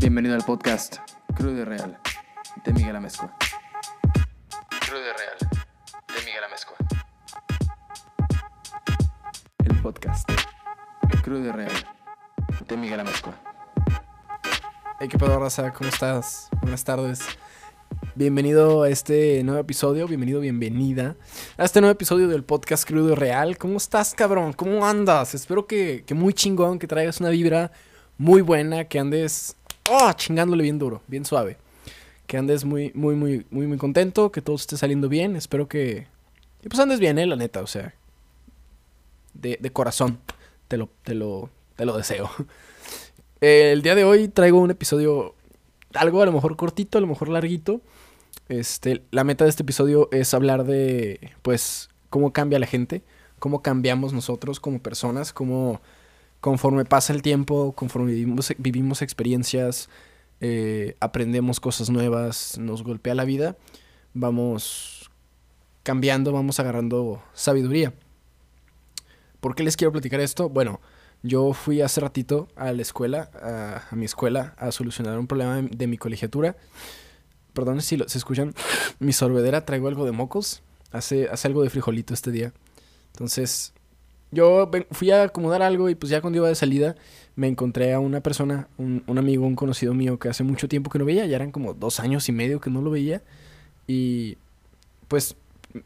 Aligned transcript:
Bienvenido 0.00 0.34
al 0.34 0.42
podcast 0.44 0.96
Crudo 1.36 1.60
y 1.60 1.64
Real 1.64 1.98
de 2.64 2.72
Miguel 2.72 2.96
Amezcua. 2.96 3.36
Crudo 4.86 5.02
y 5.02 5.12
Real 5.12 5.50
de 6.08 6.24
Miguel 6.24 6.42
Amezcua. 6.42 6.76
El 9.62 9.82
podcast 9.82 10.30
Crudo 11.22 11.46
y 11.46 11.52
Real 11.52 11.72
de 12.66 12.76
Miguel 12.78 13.00
Amezcua. 13.00 13.34
Hey, 14.98 15.08
qué 15.08 15.18
pedo, 15.18 15.38
raza, 15.38 15.70
¿cómo 15.74 15.90
estás? 15.90 16.48
Buenas 16.62 16.82
tardes. 16.82 17.20
Bienvenido 18.14 18.84
a 18.84 18.88
este 18.88 19.44
nuevo 19.44 19.60
episodio, 19.60 20.08
bienvenido, 20.08 20.40
bienvenida 20.40 21.14
a 21.58 21.64
este 21.64 21.82
nuevo 21.82 21.92
episodio 21.92 22.26
del 22.26 22.44
podcast 22.44 22.88
Crudo 22.88 23.12
y 23.12 23.16
Real. 23.16 23.58
¿Cómo 23.58 23.76
estás, 23.76 24.14
cabrón? 24.14 24.54
¿Cómo 24.54 24.86
andas? 24.86 25.34
Espero 25.34 25.66
que, 25.66 26.04
que 26.06 26.14
muy 26.14 26.32
chingón, 26.32 26.78
que 26.78 26.86
traigas 26.86 27.20
una 27.20 27.28
vibra 27.28 27.70
muy 28.16 28.40
buena, 28.40 28.84
que 28.84 28.98
andes 28.98 29.56
oh, 29.90 30.12
chingándole 30.12 30.62
bien 30.62 30.78
duro, 30.78 31.02
bien 31.06 31.24
suave. 31.24 31.56
Que 32.26 32.36
andes 32.36 32.64
muy, 32.64 32.92
muy, 32.94 33.16
muy, 33.16 33.46
muy, 33.50 33.66
muy 33.66 33.78
contento, 33.78 34.30
que 34.30 34.40
todo 34.40 34.56
esté 34.56 34.76
saliendo 34.76 35.08
bien. 35.08 35.36
Espero 35.36 35.68
que, 35.68 36.06
que 36.62 36.68
pues 36.68 36.78
andes 36.78 37.00
bien, 37.00 37.18
eh, 37.18 37.26
la 37.26 37.36
neta, 37.36 37.60
o 37.60 37.66
sea. 37.66 37.94
De, 39.34 39.58
de 39.60 39.70
corazón, 39.70 40.18
te 40.68 40.76
lo, 40.76 40.88
te 41.02 41.14
lo, 41.14 41.50
te 41.76 41.84
lo 41.84 41.96
deseo. 41.96 42.30
El 43.40 43.82
día 43.82 43.94
de 43.94 44.04
hoy 44.04 44.28
traigo 44.28 44.58
un 44.58 44.70
episodio 44.70 45.34
algo 45.94 46.22
a 46.22 46.26
lo 46.26 46.32
mejor 46.32 46.56
cortito, 46.56 46.98
a 46.98 47.00
lo 47.00 47.06
mejor 47.06 47.28
larguito. 47.28 47.80
Este, 48.48 49.02
la 49.10 49.24
meta 49.24 49.44
de 49.44 49.50
este 49.50 49.62
episodio 49.62 50.08
es 50.12 50.34
hablar 50.34 50.64
de, 50.64 51.32
pues, 51.42 51.88
cómo 52.10 52.32
cambia 52.32 52.58
la 52.58 52.66
gente, 52.66 53.02
cómo 53.38 53.62
cambiamos 53.62 54.12
nosotros 54.12 54.60
como 54.60 54.80
personas, 54.80 55.32
cómo 55.32 55.80
conforme 56.40 56.84
pasa 56.84 57.12
el 57.12 57.22
tiempo, 57.22 57.72
conforme 57.72 58.12
vivimos, 58.12 58.52
vivimos 58.58 59.02
experiencias, 59.02 59.88
eh, 60.40 60.96
aprendemos 61.00 61.60
cosas 61.60 61.90
nuevas, 61.90 62.58
nos 62.58 62.82
golpea 62.82 63.14
la 63.14 63.24
vida, 63.24 63.56
vamos 64.14 65.10
cambiando, 65.82 66.32
vamos 66.32 66.58
agarrando 66.60 67.22
sabiduría. 67.34 67.92
¿Por 69.40 69.54
qué 69.54 69.62
les 69.62 69.76
quiero 69.76 69.92
platicar 69.92 70.20
esto? 70.20 70.48
Bueno, 70.48 70.80
yo 71.22 71.52
fui 71.52 71.80
hace 71.82 72.00
ratito 72.00 72.48
a 72.56 72.72
la 72.72 72.82
escuela, 72.82 73.30
a, 73.90 73.94
mi 73.94 74.04
escuela, 74.04 74.54
a 74.58 74.72
solucionar 74.72 75.18
un 75.18 75.26
problema 75.26 75.56
de, 75.56 75.68
de 75.68 75.86
mi 75.86 75.98
colegiatura. 75.98 76.56
Perdón 77.52 77.82
si 77.82 77.96
lo, 77.96 78.08
se 78.08 78.18
escuchan 78.18 78.54
mi 78.98 79.12
sorbedera, 79.12 79.64
traigo 79.64 79.88
algo 79.88 80.04
de 80.04 80.12
mocos. 80.12 80.62
Hace, 80.92 81.28
hace 81.28 81.48
algo 81.48 81.62
de 81.62 81.70
frijolito 81.70 82.14
este 82.14 82.30
día. 82.30 82.52
Entonces, 83.12 83.74
yo 84.30 84.70
fui 84.92 85.10
a 85.10 85.24
acomodar 85.24 85.62
algo 85.62 85.88
y 85.90 85.94
pues 85.94 86.10
ya 86.10 86.20
cuando 86.20 86.38
iba 86.38 86.48
de 86.48 86.54
salida 86.54 86.96
me 87.36 87.48
encontré 87.48 87.92
a 87.94 88.00
una 88.00 88.20
persona, 88.20 88.68
un, 88.78 89.02
un 89.06 89.18
amigo, 89.18 89.46
un 89.46 89.56
conocido 89.56 89.94
mío 89.94 90.18
que 90.18 90.28
hace 90.28 90.44
mucho 90.44 90.68
tiempo 90.68 90.90
que 90.90 90.98
no 90.98 91.04
veía, 91.04 91.26
ya 91.26 91.36
eran 91.36 91.52
como 91.52 91.74
dos 91.74 92.00
años 92.00 92.28
y 92.28 92.32
medio 92.32 92.60
que 92.60 92.70
no 92.70 92.82
lo 92.82 92.90
veía. 92.90 93.22
Y 93.86 94.36
pues 95.08 95.36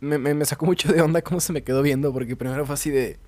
me, 0.00 0.18
me- 0.18 0.44
sacó 0.44 0.66
mucho 0.66 0.92
de 0.92 1.00
onda 1.02 1.22
cómo 1.22 1.40
se 1.40 1.52
me 1.52 1.62
quedó 1.64 1.82
viendo, 1.82 2.12
porque 2.12 2.36
primero 2.36 2.66
fue 2.66 2.74
así 2.74 2.90
de... 2.90 3.18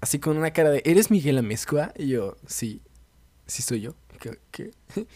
Así 0.00 0.18
con 0.18 0.36
una 0.38 0.52
cara 0.52 0.70
de, 0.70 0.82
¿eres 0.86 1.10
Miguel 1.10 1.38
Amezcua? 1.38 1.92
Y 1.96 2.08
yo, 2.08 2.36
sí, 2.46 2.80
sí 3.46 3.62
soy 3.62 3.82
yo. 3.82 3.94
¿Qué? 4.20 4.38
qué?". 4.50 4.70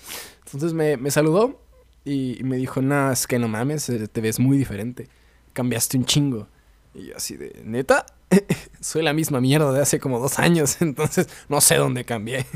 Entonces 0.47 0.75
me, 0.75 0.97
me 0.97 1.11
saludó 1.11 1.61
y 2.05 2.41
me 2.45 2.57
dijo, 2.57 2.83
no, 2.83 3.11
es 3.13 3.27
que 3.27 3.39
no 3.39 3.49
mames, 3.49 3.89
eh, 3.91 4.09
te 4.09 4.21
ves 4.21 4.39
muy 4.41 4.59
diferente. 4.59 5.09
Cambiaste 5.55 5.97
un 5.99 6.05
chingo. 6.05 6.49
Y 6.95 7.07
yo 7.07 7.17
así 7.17 7.37
de, 7.37 7.63
¿neta? 7.65 8.07
Soy 8.81 9.03
la 9.03 9.13
misma 9.13 9.41
mierda 9.41 9.73
de 9.73 9.83
hace 9.83 9.99
como 9.99 10.19
dos 10.19 10.39
años, 10.39 10.77
entonces 10.81 11.29
no 11.49 11.61
sé 11.61 11.77
dónde 11.77 12.05
cambié. 12.05 12.47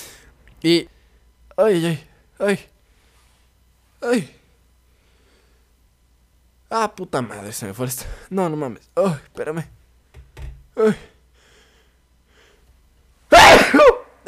y... 0.62 0.88
Ay, 1.56 1.86
ay, 1.86 2.06
ay. 2.38 2.60
Ay. 4.00 4.34
Ah, 6.70 6.94
puta 6.94 7.20
madre, 7.20 7.52
se 7.52 7.66
me 7.66 7.74
fue 7.74 7.86
esto. 7.86 8.04
No, 8.30 8.48
no 8.48 8.56
mames. 8.56 8.88
Ay, 8.94 9.16
espérame. 9.24 9.64
Ay. 10.76 10.96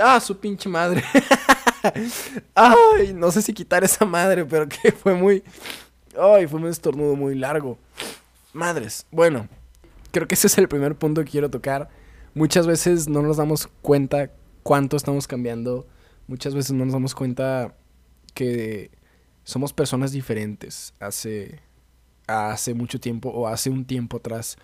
Ah, 0.03 0.19
su 0.19 0.39
pinche 0.39 0.69
madre. 0.69 1.05
Ay, 2.55 3.13
no 3.15 3.31
sé 3.31 3.43
si 3.43 3.53
quitar 3.53 3.85
esa 3.85 4.05
madre, 4.07 4.45
pero 4.47 4.67
que 4.67 4.91
fue 4.93 5.15
muy... 5.15 5.45
Ay, 6.19 6.47
fue 6.47 6.59
un 6.59 6.67
estornudo 6.67 7.15
muy 7.15 7.35
largo. 7.35 7.79
Madres. 8.53 9.07
Bueno, 9.11 9.47
creo 10.11 10.29
que 10.29 10.35
ese 10.35 10.47
es 10.47 10.59
el 10.59 10.69
primer 10.69 10.97
punto 10.97 11.25
que 11.25 11.31
quiero 11.31 11.51
tocar. 11.51 11.89
Muchas 12.35 12.67
veces 12.67 13.09
no 13.09 13.23
nos 13.23 13.37
damos 13.37 13.69
cuenta 13.83 14.31
cuánto 14.63 14.97
estamos 14.97 15.27
cambiando. 15.27 15.87
Muchas 16.27 16.55
veces 16.55 16.73
no 16.73 16.85
nos 16.85 16.93
damos 16.93 17.15
cuenta 17.15 17.75
que 18.35 18.91
somos 19.45 19.73
personas 19.73 20.13
diferentes 20.13 20.95
hace, 21.01 21.61
hace 22.27 22.75
mucho 22.75 23.01
tiempo 23.01 23.31
o 23.31 23.49
hace 23.49 23.71
un 23.71 23.85
tiempo 23.85 24.19
atrás. 24.19 24.57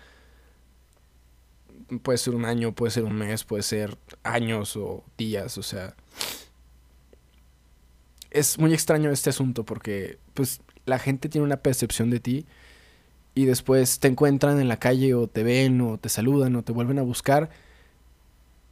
Puede 2.03 2.17
ser 2.17 2.35
un 2.35 2.45
año, 2.45 2.73
puede 2.73 2.91
ser 2.91 3.03
un 3.03 3.15
mes, 3.15 3.43
puede 3.43 3.63
ser 3.63 3.97
años 4.23 4.75
o 4.77 5.03
días, 5.17 5.57
o 5.57 5.63
sea. 5.63 5.95
Es 8.29 8.59
muy 8.59 8.73
extraño 8.73 9.09
este 9.09 9.29
asunto 9.29 9.65
porque, 9.65 10.19
pues, 10.33 10.61
la 10.85 10.99
gente 10.99 11.29
tiene 11.29 11.45
una 11.45 11.57
percepción 11.57 12.09
de 12.09 12.19
ti 12.19 12.45
y 13.37 13.45
después 13.45 13.99
te 13.99 14.07
encuentran 14.07 14.59
en 14.59 14.67
la 14.67 14.77
calle 14.77 15.13
o 15.13 15.27
te 15.27 15.43
ven 15.43 15.79
o 15.81 15.99
te 15.99 16.09
saludan 16.09 16.55
o 16.55 16.63
te 16.63 16.71
vuelven 16.71 16.97
a 16.97 17.03
buscar 17.03 17.51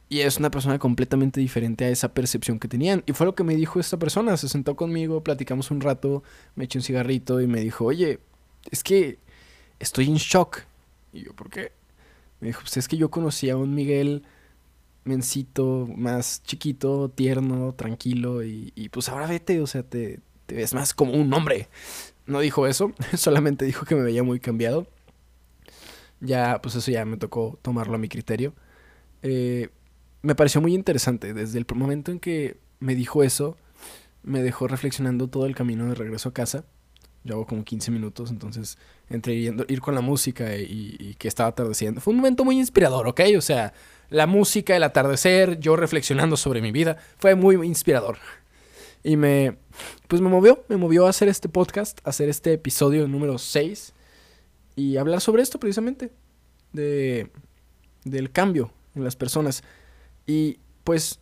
y 0.08 0.20
es 0.22 0.38
una 0.38 0.50
persona 0.50 0.80
completamente 0.80 1.40
diferente 1.40 1.84
a 1.84 1.88
esa 1.88 2.12
percepción 2.12 2.58
que 2.58 2.66
tenían. 2.66 3.04
Y 3.06 3.12
fue 3.12 3.26
lo 3.26 3.36
que 3.36 3.44
me 3.44 3.54
dijo 3.54 3.78
esta 3.78 3.96
persona, 3.96 4.36
se 4.36 4.48
sentó 4.48 4.74
conmigo, 4.74 5.22
platicamos 5.22 5.70
un 5.70 5.80
rato, 5.80 6.24
me 6.56 6.64
eché 6.64 6.78
un 6.78 6.82
cigarrito 6.82 7.40
y 7.40 7.46
me 7.46 7.60
dijo, 7.60 7.84
oye, 7.84 8.18
es 8.68 8.82
que 8.82 9.18
estoy 9.78 10.06
en 10.06 10.16
shock. 10.16 10.62
Y 11.12 11.22
yo, 11.22 11.32
¿por 11.32 11.48
qué? 11.48 11.70
Me 12.40 12.48
dijo, 12.48 12.62
pues 12.62 12.76
es 12.76 12.88
que 12.88 12.96
yo 12.96 13.08
conocí 13.08 13.48
a 13.50 13.56
un 13.56 13.72
Miguel 13.72 14.24
mencito, 15.04 15.88
más 15.96 16.42
chiquito, 16.42 17.08
tierno, 17.08 17.72
tranquilo 17.74 18.42
y, 18.42 18.88
pues 18.90 19.08
ahora 19.08 19.28
vete, 19.28 19.60
o 19.60 19.68
sea, 19.68 19.84
te, 19.84 20.18
te 20.46 20.56
ves 20.56 20.74
más 20.74 20.92
como 20.92 21.12
un 21.12 21.32
hombre. 21.32 21.68
No 22.26 22.40
dijo 22.40 22.66
eso, 22.66 22.92
solamente 23.16 23.64
dijo 23.64 23.86
que 23.86 23.94
me 23.94 24.02
veía 24.02 24.22
muy 24.22 24.40
cambiado. 24.40 24.86
Ya, 26.20 26.60
pues 26.62 26.74
eso 26.74 26.90
ya 26.90 27.04
me 27.04 27.16
tocó 27.16 27.58
tomarlo 27.62 27.94
a 27.94 27.98
mi 27.98 28.08
criterio. 28.08 28.54
Eh, 29.22 29.68
me 30.22 30.34
pareció 30.34 30.60
muy 30.60 30.74
interesante. 30.74 31.34
Desde 31.34 31.58
el 31.58 31.66
momento 31.74 32.10
en 32.10 32.20
que 32.20 32.58
me 32.80 32.94
dijo 32.94 33.22
eso, 33.22 33.56
me 34.22 34.42
dejó 34.42 34.66
reflexionando 34.66 35.28
todo 35.28 35.46
el 35.46 35.54
camino 35.54 35.86
de 35.86 35.94
regreso 35.94 36.30
a 36.30 36.34
casa. 36.34 36.64
Yo 37.22 37.34
hago 37.34 37.46
como 37.46 37.64
15 37.64 37.90
minutos, 37.90 38.30
entonces 38.30 38.78
entre 39.10 39.34
ir 39.34 39.80
con 39.80 39.94
la 39.94 40.00
música 40.00 40.56
y 40.56 41.16
que 41.18 41.28
estaba 41.28 41.48
atardeciendo. 41.48 42.00
Fue 42.00 42.12
un 42.12 42.18
momento 42.18 42.44
muy 42.44 42.58
inspirador, 42.58 43.08
¿ok? 43.08 43.20
O 43.36 43.40
sea, 43.40 43.72
la 44.10 44.26
música, 44.26 44.76
el 44.76 44.84
atardecer, 44.84 45.58
yo 45.58 45.76
reflexionando 45.76 46.36
sobre 46.36 46.62
mi 46.62 46.70
vida, 46.70 46.98
fue 47.18 47.34
muy 47.34 47.56
inspirador. 47.66 48.18
Y 49.06 49.16
me, 49.16 49.56
pues 50.08 50.20
me 50.20 50.28
movió, 50.28 50.64
me 50.68 50.76
movió 50.76 51.06
a 51.06 51.10
hacer 51.10 51.28
este 51.28 51.48
podcast, 51.48 52.04
a 52.04 52.10
hacer 52.10 52.28
este 52.28 52.54
episodio 52.54 53.06
número 53.06 53.38
6 53.38 53.94
y 54.74 54.96
hablar 54.96 55.20
sobre 55.20 55.44
esto 55.44 55.60
precisamente, 55.60 56.10
de, 56.72 57.30
del 58.02 58.32
cambio 58.32 58.72
en 58.96 59.04
las 59.04 59.14
personas. 59.14 59.62
Y 60.26 60.58
pues 60.82 61.20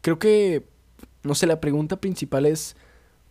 creo 0.00 0.18
que, 0.18 0.66
no 1.22 1.36
sé, 1.36 1.46
la 1.46 1.60
pregunta 1.60 2.00
principal 2.00 2.46
es, 2.46 2.74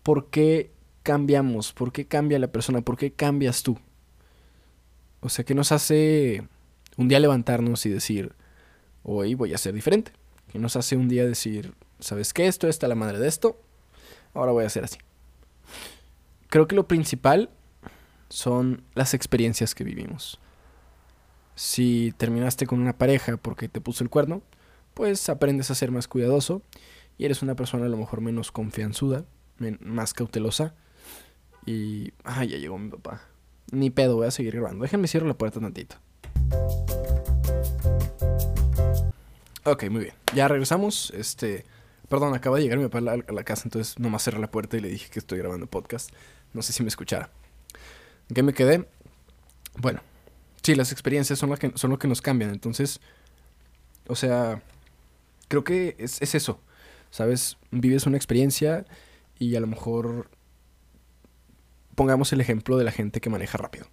¿por 0.02 0.30
qué 0.30 0.72
cambiamos? 1.04 1.74
¿Por 1.74 1.92
qué 1.92 2.08
cambia 2.08 2.40
la 2.40 2.54
persona? 2.54 2.80
¿Por 2.80 2.96
qué 2.96 3.12
cambias 3.12 3.64
tú? 3.64 3.78
O 5.20 5.28
sea, 5.28 5.44
¿qué 5.44 5.56
nos 5.56 5.74
hace 5.74 6.48
un 6.96 7.10
día 7.10 7.20
levantarnos 7.20 7.86
y 7.86 7.90
decir, 7.90 8.32
hoy 9.04 9.36
voy 9.36 9.54
a 9.54 9.58
ser 9.58 9.74
diferente? 9.74 10.14
¿Qué 10.54 10.58
nos 10.58 10.78
hace 10.78 10.96
un 10.96 11.10
día 11.10 11.26
decir, 11.26 11.74
¿sabes 12.00 12.34
qué? 12.34 12.48
Esto 12.48 12.68
está 12.68 12.88
la 12.88 12.96
madre 12.96 13.20
de 13.20 13.28
esto. 13.28 13.60
Ahora 14.34 14.52
voy 14.52 14.64
a 14.64 14.68
hacer 14.68 14.84
así. 14.84 14.98
Creo 16.50 16.68
que 16.68 16.76
lo 16.76 16.88
principal 16.88 17.50
son 18.30 18.84
las 18.94 19.14
experiencias 19.14 19.76
que 19.76 19.84
vivimos. 19.84 20.40
Si 21.56 22.14
terminaste 22.18 22.68
con 22.68 22.80
una 22.80 22.98
pareja 22.98 23.38
porque 23.38 23.68
te 23.68 23.82
puso 23.82 24.04
el 24.04 24.10
cuerno, 24.10 24.42
pues 24.94 25.28
aprendes 25.30 25.72
a 25.72 25.76
ser 25.76 25.92
más 25.92 26.08
cuidadoso 26.08 26.62
y 27.18 27.26
eres 27.26 27.42
una 27.42 27.56
persona 27.56 27.86
a 27.86 27.90
lo 27.90 27.98
mejor 27.98 28.22
menos 28.22 28.52
confianzuda, 28.52 29.26
más 29.80 30.14
cautelosa. 30.14 30.76
Y... 31.66 32.14
Ay, 32.24 32.50
ya 32.50 32.58
llegó 32.58 32.78
mi 32.78 32.90
papá. 32.90 33.22
Ni 33.72 33.90
pedo, 33.90 34.16
voy 34.16 34.28
a 34.28 34.32
seguir 34.32 34.54
grabando. 34.54 34.84
Déjenme 34.84 35.08
cierro 35.08 35.28
la 35.28 35.38
puerta 35.38 35.60
tantito. 35.60 35.98
Ok, 39.66 39.90
muy 39.90 40.04
bien. 40.04 40.14
Ya 40.34 40.48
regresamos. 40.48 41.12
Este... 41.12 41.66
Perdón, 42.10 42.34
acaba 42.34 42.58
de 42.58 42.64
llegar 42.64 42.78
mi 42.78 42.86
papá 42.86 43.00
a 43.00 43.02
la, 43.02 43.18
la 43.18 43.44
casa, 43.44 43.64
entonces 43.66 44.00
nomás 44.00 44.24
cerré 44.24 44.40
la 44.40 44.50
puerta 44.50 44.78
y 44.78 44.80
le 44.80 44.90
dije 44.90 45.10
que 45.10 45.20
estoy 45.20 45.38
grabando 45.40 45.68
podcast. 45.68 46.12
No 46.54 46.62
sé 46.62 46.74
si 46.74 46.84
me 46.84 46.90
escuchara. 46.90 47.30
¿En 48.30 48.36
qué 48.36 48.44
me 48.44 48.54
quedé? 48.54 48.88
Bueno, 49.78 50.02
sí, 50.64 50.76
las 50.76 50.92
experiencias 50.92 51.38
son, 51.38 51.50
las 51.50 51.60
que, 51.60 51.72
son 51.76 51.92
lo 51.92 52.00
que 52.00 52.08
nos 52.08 52.22
cambian. 52.22 52.52
Entonces, 52.52 53.02
o 54.08 54.16
sea, 54.16 54.62
creo 55.48 55.64
que 55.64 55.96
es, 55.98 56.22
es 56.22 56.36
eso. 56.36 56.62
¿Sabes? 57.10 57.58
Vives 57.72 58.06
una 58.06 58.18
experiencia 58.18 58.86
y 59.40 59.56
a 59.56 59.60
lo 59.60 59.68
mejor 59.68 60.30
pongamos 61.96 62.32
el 62.32 62.42
ejemplo 62.42 62.78
de 62.78 62.84
la 62.84 62.92
gente 62.92 63.20
que 63.20 63.30
maneja 63.30 63.58
rápido. 63.58 63.88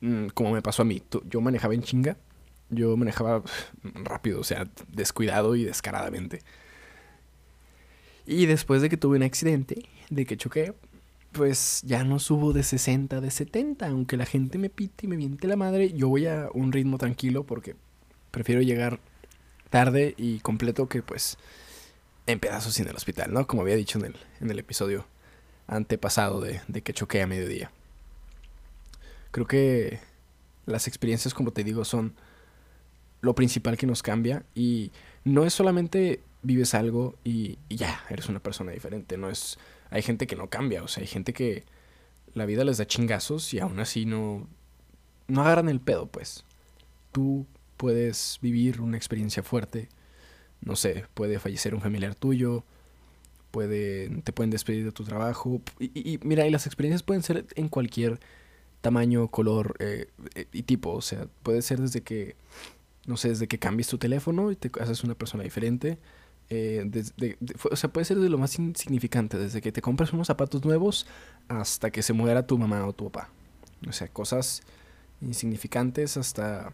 Mm, 0.00 0.28
como 0.28 0.52
me 0.52 0.62
pasó 0.62 0.82
a 0.82 0.84
mí, 0.84 1.02
yo 1.30 1.40
manejaba 1.40 1.74
en 1.74 1.82
chinga, 1.82 2.16
yo 2.70 2.96
manejaba 2.96 3.42
rápido, 3.82 4.40
o 4.40 4.44
sea, 4.44 4.68
descuidado 4.88 5.54
y 5.54 5.64
descaradamente. 5.64 6.40
Y 8.26 8.46
después 8.46 8.82
de 8.82 8.88
que 8.88 8.96
tuve 8.96 9.16
un 9.16 9.22
accidente, 9.22 9.86
de 10.10 10.26
que 10.26 10.36
choqué, 10.36 10.74
pues 11.32 11.82
ya 11.84 12.04
no 12.04 12.18
subo 12.18 12.52
de 12.52 12.62
60, 12.62 13.20
de 13.20 13.30
70. 13.30 13.86
Aunque 13.86 14.16
la 14.16 14.24
gente 14.24 14.56
me 14.56 14.70
pite 14.70 15.06
y 15.06 15.08
me 15.08 15.16
miente 15.16 15.46
la 15.46 15.56
madre, 15.56 15.92
yo 15.92 16.08
voy 16.08 16.26
a 16.26 16.48
un 16.54 16.72
ritmo 16.72 16.96
tranquilo 16.96 17.44
porque 17.44 17.76
prefiero 18.30 18.62
llegar 18.62 19.00
tarde 19.68 20.14
y 20.16 20.38
completo 20.38 20.88
que 20.88 21.02
pues 21.02 21.36
en 22.26 22.40
pedazos 22.40 22.78
en 22.80 22.88
el 22.88 22.96
hospital, 22.96 23.32
¿no? 23.32 23.46
Como 23.46 23.62
había 23.62 23.76
dicho 23.76 23.98
en 23.98 24.06
el, 24.06 24.16
en 24.40 24.50
el 24.50 24.58
episodio 24.58 25.06
antepasado 25.66 26.40
de, 26.40 26.62
de 26.68 26.82
que 26.82 26.94
choqué 26.94 27.20
a 27.20 27.26
mediodía. 27.26 27.70
Creo 29.30 29.46
que 29.46 29.98
las 30.66 30.86
experiencias, 30.86 31.34
como 31.34 31.52
te 31.52 31.64
digo, 31.64 31.84
son 31.84 32.14
lo 33.20 33.34
principal 33.34 33.76
que 33.76 33.86
nos 33.86 34.02
cambia 34.02 34.44
y 34.54 34.92
no 35.24 35.44
es 35.44 35.52
solamente 35.52 36.20
vives 36.44 36.74
algo 36.74 37.16
y, 37.24 37.58
ya, 37.68 38.04
eres 38.08 38.28
una 38.28 38.40
persona 38.40 38.70
diferente. 38.70 39.16
No 39.16 39.28
es. 39.28 39.58
Hay 39.90 40.02
gente 40.02 40.26
que 40.26 40.36
no 40.36 40.48
cambia, 40.48 40.82
o 40.82 40.88
sea, 40.88 41.02
hay 41.02 41.06
gente 41.06 41.32
que 41.32 41.64
la 42.34 42.46
vida 42.46 42.64
les 42.64 42.78
da 42.78 42.86
chingazos 42.86 43.52
y 43.54 43.58
aún 43.58 43.80
así 43.80 44.06
no. 44.06 44.46
No 45.26 45.42
agarran 45.42 45.68
el 45.68 45.80
pedo, 45.80 46.06
pues. 46.06 46.44
Tú 47.10 47.46
puedes 47.76 48.38
vivir 48.42 48.80
una 48.80 48.96
experiencia 48.96 49.42
fuerte. 49.42 49.88
No 50.60 50.76
sé, 50.76 51.06
puede 51.14 51.38
fallecer 51.38 51.74
un 51.74 51.80
familiar 51.80 52.14
tuyo. 52.14 52.64
Puede, 53.50 54.08
te 54.22 54.32
pueden 54.32 54.50
despedir 54.50 54.84
de 54.84 54.92
tu 54.92 55.04
trabajo. 55.04 55.62
Y, 55.78 56.18
mira, 56.22 56.46
y 56.46 56.50
las 56.50 56.66
experiencias 56.66 57.02
pueden 57.02 57.22
ser 57.22 57.46
en 57.54 57.68
cualquier 57.68 58.20
tamaño, 58.80 59.28
color 59.28 59.76
eh, 59.78 60.08
eh, 60.34 60.46
y 60.52 60.64
tipo. 60.64 60.92
O 60.92 61.00
sea, 61.00 61.26
puede 61.42 61.62
ser 61.62 61.80
desde 61.80 62.02
que, 62.02 62.36
no 63.06 63.16
sé, 63.16 63.28
desde 63.30 63.48
que 63.48 63.58
cambies 63.58 63.88
tu 63.88 63.96
teléfono 63.96 64.50
y 64.50 64.56
te 64.56 64.70
haces 64.80 65.04
una 65.04 65.14
persona 65.14 65.44
diferente 65.44 65.98
eh, 66.50 67.36
o 67.70 67.76
sea, 67.76 67.90
puede 67.90 68.04
ser 68.04 68.18
de 68.18 68.28
lo 68.28 68.38
más 68.38 68.58
insignificante, 68.58 69.38
desde 69.38 69.60
que 69.60 69.72
te 69.72 69.82
compras 69.82 70.12
unos 70.12 70.26
zapatos 70.26 70.64
nuevos 70.64 71.06
hasta 71.48 71.90
que 71.90 72.02
se 72.02 72.12
muera 72.12 72.46
tu 72.46 72.58
mamá 72.58 72.86
o 72.86 72.92
tu 72.92 73.10
papá. 73.10 73.30
O 73.88 73.92
sea, 73.92 74.08
cosas 74.08 74.62
insignificantes 75.20 76.16
hasta 76.16 76.72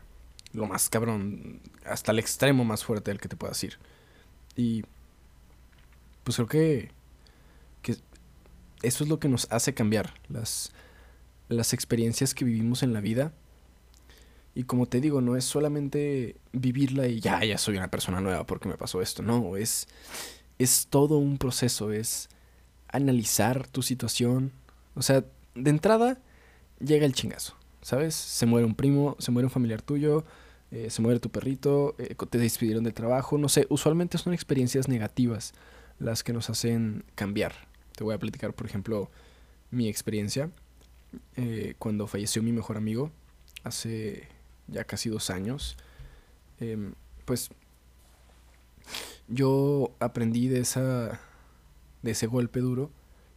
lo 0.52 0.66
más 0.66 0.88
cabrón, 0.88 1.60
hasta 1.84 2.12
el 2.12 2.18
extremo 2.18 2.64
más 2.64 2.84
fuerte 2.84 3.10
del 3.10 3.20
que 3.20 3.28
te 3.28 3.36
puedas 3.36 3.62
ir. 3.62 3.78
Y 4.56 4.84
pues 6.24 6.36
creo 6.36 6.48
que, 6.48 6.90
que 7.82 7.96
eso 8.82 9.04
es 9.04 9.10
lo 9.10 9.20
que 9.20 9.28
nos 9.28 9.50
hace 9.50 9.74
cambiar, 9.74 10.14
las, 10.28 10.72
las 11.48 11.72
experiencias 11.72 12.34
que 12.34 12.44
vivimos 12.44 12.82
en 12.82 12.92
la 12.92 13.00
vida 13.00 13.32
y 14.60 14.64
como 14.64 14.84
te 14.84 15.00
digo, 15.00 15.22
no 15.22 15.38
es 15.38 15.46
solamente 15.46 16.36
vivirla 16.52 17.06
y 17.08 17.18
ya, 17.18 17.42
ya 17.42 17.56
soy 17.56 17.78
una 17.78 17.90
persona 17.90 18.20
nueva 18.20 18.44
porque 18.44 18.68
me 18.68 18.76
pasó 18.76 19.00
esto. 19.00 19.22
No, 19.22 19.56
es, 19.56 19.88
es 20.58 20.88
todo 20.90 21.16
un 21.16 21.38
proceso, 21.38 21.92
es 21.92 22.28
analizar 22.88 23.66
tu 23.66 23.80
situación. 23.80 24.52
O 24.94 25.00
sea, 25.00 25.24
de 25.54 25.70
entrada 25.70 26.20
llega 26.78 27.06
el 27.06 27.14
chingazo, 27.14 27.56
¿sabes? 27.80 28.14
Se 28.14 28.44
muere 28.44 28.66
un 28.66 28.74
primo, 28.74 29.16
se 29.18 29.30
muere 29.30 29.46
un 29.46 29.50
familiar 29.50 29.80
tuyo, 29.80 30.26
eh, 30.70 30.90
se 30.90 31.00
muere 31.00 31.20
tu 31.20 31.30
perrito, 31.30 31.94
eh, 31.96 32.14
te 32.14 32.36
despidieron 32.36 32.84
del 32.84 32.92
trabajo, 32.92 33.38
no 33.38 33.48
sé, 33.48 33.66
usualmente 33.70 34.18
son 34.18 34.34
experiencias 34.34 34.88
negativas 34.88 35.54
las 35.98 36.22
que 36.22 36.34
nos 36.34 36.50
hacen 36.50 37.02
cambiar. 37.14 37.54
Te 37.96 38.04
voy 38.04 38.14
a 38.14 38.18
platicar, 38.18 38.52
por 38.52 38.66
ejemplo, 38.66 39.10
mi 39.70 39.88
experiencia 39.88 40.50
eh, 41.36 41.76
cuando 41.78 42.06
falleció 42.06 42.42
mi 42.42 42.52
mejor 42.52 42.76
amigo 42.76 43.10
hace 43.64 44.28
ya 44.70 44.84
casi 44.84 45.08
dos 45.08 45.30
años, 45.30 45.76
em, 46.60 46.94
pues 47.24 47.50
yo 49.28 49.94
aprendí 50.00 50.48
de 50.48 50.60
esa 50.60 51.20
de 52.02 52.12
ese 52.12 52.26
golpe 52.26 52.60
duro 52.60 52.90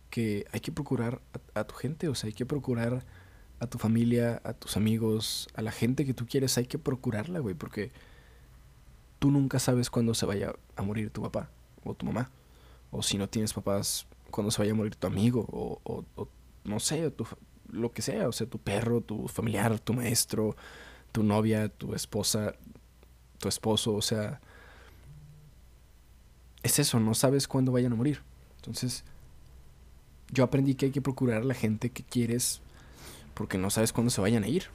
que 0.09 0.45
hay 0.51 0.59
que 0.59 0.71
procurar 0.71 1.21
a, 1.53 1.63
tu 1.63 1.75
gente, 1.75 2.07
o 2.07 2.15
sea, 2.15 2.27
hay 2.27 2.33
que 2.33 2.45
procurar 2.45 3.03
a 3.59 3.67
tu 3.67 3.77
familia, 3.77 4.41
a 4.43 4.53
tus 4.53 4.77
amigos, 4.77 5.47
a 5.55 5.61
la 5.61 5.71
gente 5.71 6.05
que 6.05 6.13
tú 6.13 6.27
quieres, 6.27 6.57
hay 6.57 6.65
que 6.65 6.77
procurarla, 6.77 7.39
güey, 7.39 7.55
porque 7.55 7.91
tú 9.19 9.31
nunca 9.31 9.57
sabes 9.59 9.89
cuándo 9.89 10.13
se 10.13 10.25
vaya 10.25 10.53
a 10.75 10.83
morir 10.83 11.09
tu 11.09 11.21
papá 11.21 11.49
o 11.83 11.95
tu 11.95 12.05
mamá, 12.05 12.29
o 12.91 13.01
si 13.01 13.17
no 13.17 13.27
tienes 13.27 13.53
papás, 13.53 14.05
cuándo 14.29 14.51
se 14.51 14.61
vaya 14.61 14.73
a 14.73 14.75
morir 14.75 14.95
tu 14.95 15.07
amigo, 15.07 15.47
o, 15.51 16.05
no 16.63 16.79
sé, 16.79 17.09
tu, 17.09 17.25
lo 17.71 17.91
que 17.91 18.01
sea, 18.01 18.27
o 18.27 18.31
sea, 18.31 18.47
tu 18.47 18.59
perro, 18.59 19.01
tu 19.01 19.27
familiar, 19.27 19.79
tu 19.79 19.93
maestro, 19.93 20.55
tu 21.13 21.23
novia, 21.23 21.69
tu 21.69 21.95
esposa, 21.95 22.55
tu 23.39 23.47
esposo, 23.47 23.93
o 23.93 24.01
sea, 24.01 24.41
es 26.63 26.79
eso, 26.79 26.99
no 26.99 27.13
sabes 27.13 27.47
cuándo 27.47 27.71
vayan 27.71 27.93
a 27.93 27.95
morir. 27.95 28.21
Entonces, 28.57 29.05
yo 30.31 30.43
aprendí 30.43 30.75
que 30.75 30.87
hay 30.87 30.91
que 30.91 31.01
procurar 31.01 31.43
a 31.43 31.45
la 31.45 31.53
gente 31.53 31.89
que 31.89 32.03
quieres 32.03 32.61
porque 33.33 33.57
no 33.57 33.69
sabes 33.69 33.93
cuándo 33.93 34.09
se 34.09 34.19
vayan 34.19 34.43
a 34.43 34.47
ir. 34.49 34.65